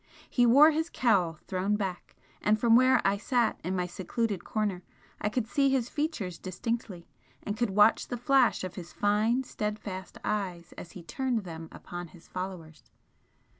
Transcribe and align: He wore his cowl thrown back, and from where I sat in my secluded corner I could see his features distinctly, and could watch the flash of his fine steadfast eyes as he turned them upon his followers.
He 0.27 0.47
wore 0.47 0.71
his 0.71 0.89
cowl 0.89 1.37
thrown 1.45 1.75
back, 1.75 2.15
and 2.41 2.59
from 2.59 2.75
where 2.75 3.05
I 3.05 3.17
sat 3.17 3.59
in 3.63 3.75
my 3.75 3.85
secluded 3.85 4.43
corner 4.43 4.81
I 5.21 5.29
could 5.29 5.45
see 5.45 5.69
his 5.69 5.89
features 5.89 6.39
distinctly, 6.39 7.07
and 7.43 7.55
could 7.55 7.69
watch 7.69 8.07
the 8.07 8.17
flash 8.17 8.63
of 8.63 8.73
his 8.73 8.93
fine 8.93 9.43
steadfast 9.43 10.17
eyes 10.23 10.73
as 10.75 10.93
he 10.93 11.03
turned 11.03 11.43
them 11.43 11.69
upon 11.71 12.07
his 12.07 12.27
followers. 12.27 12.89